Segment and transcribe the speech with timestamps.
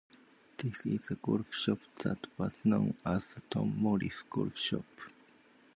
[0.57, 4.85] This is the golf shop that was known as the Tom Morris Golf Shop.